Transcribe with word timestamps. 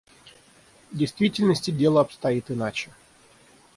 В 0.91 0.97
действительности 0.97 1.69
дело 1.69 2.01
обстоит 2.01 2.49
иначе. 2.49 2.89